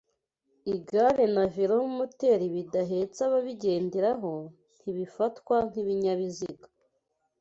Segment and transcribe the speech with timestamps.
[0.75, 4.31] Igare na velomoteri bidahetse ababigenderaho
[4.79, 6.67] ntibifatwa nk'ibinyabiziga